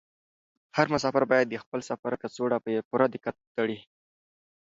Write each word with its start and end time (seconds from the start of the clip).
هر 0.77 0.87
مسافر 0.93 1.23
باید 1.31 1.47
د 1.49 1.55
خپل 1.63 1.79
سفر 1.89 2.11
کڅوړه 2.21 2.57
په 2.63 2.69
پوره 2.89 3.05
دقت 3.15 3.35
وتړي. 3.39 3.79